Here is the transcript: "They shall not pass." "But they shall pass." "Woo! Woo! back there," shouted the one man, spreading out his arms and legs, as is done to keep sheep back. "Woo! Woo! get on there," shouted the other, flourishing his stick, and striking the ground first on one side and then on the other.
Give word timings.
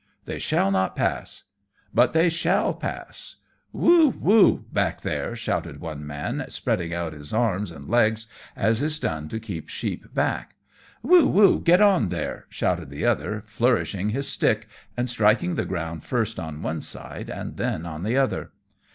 "They 0.25 0.39
shall 0.39 0.71
not 0.71 0.95
pass." 0.95 1.43
"But 1.93 2.11
they 2.13 2.27
shall 2.27 2.73
pass." 2.73 3.35
"Woo! 3.71 4.09
Woo! 4.09 4.65
back 4.73 5.01
there," 5.01 5.35
shouted 5.35 5.75
the 5.75 5.79
one 5.79 6.07
man, 6.07 6.43
spreading 6.49 6.91
out 6.91 7.13
his 7.13 7.31
arms 7.31 7.69
and 7.71 7.87
legs, 7.87 8.25
as 8.55 8.81
is 8.81 8.97
done 8.97 9.27
to 9.29 9.39
keep 9.39 9.69
sheep 9.69 10.11
back. 10.11 10.55
"Woo! 11.03 11.27
Woo! 11.27 11.59
get 11.59 11.81
on 11.81 12.07
there," 12.09 12.47
shouted 12.49 12.89
the 12.89 13.05
other, 13.05 13.43
flourishing 13.45 14.09
his 14.09 14.27
stick, 14.27 14.67
and 14.97 15.07
striking 15.07 15.53
the 15.53 15.65
ground 15.65 16.03
first 16.03 16.39
on 16.39 16.63
one 16.63 16.81
side 16.81 17.29
and 17.29 17.57
then 17.57 17.85
on 17.85 18.01
the 18.01 18.17
other. 18.17 18.53